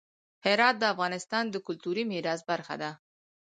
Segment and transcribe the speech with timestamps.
[0.45, 2.91] هرات د افغانستان د کلتوري میراث برخه ده.